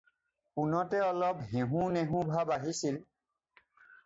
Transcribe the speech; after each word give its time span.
পোনতে 0.53 0.99
অলপ 1.11 1.37
হেহোঁ 1.51 1.83
নেহোঁ 1.95 2.23
ভাব 2.33 2.47
আহিছিল। 2.57 2.95